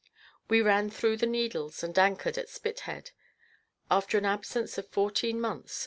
We 0.49 0.63
ran 0.63 0.89
through 0.89 1.17
the 1.17 1.27
Needles, 1.27 1.83
and 1.83 1.95
I 1.99 2.07
anchored 2.07 2.35
at 2.35 2.49
Spithead, 2.49 3.11
after 3.91 4.17
an 4.17 4.25
absence 4.25 4.79
of 4.79 4.89
fourteen 4.89 5.39
months. 5.39 5.79